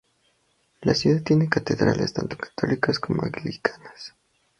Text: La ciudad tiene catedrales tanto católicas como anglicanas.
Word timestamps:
La 0.81 0.95
ciudad 0.95 1.21
tiene 1.21 1.47
catedrales 1.47 2.11
tanto 2.13 2.35
católicas 2.35 2.97
como 2.97 3.21
anglicanas. 3.21 4.15